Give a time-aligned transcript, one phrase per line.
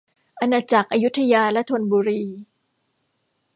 [0.39, 2.23] อาณาจักรอยุธยาและธนบุรี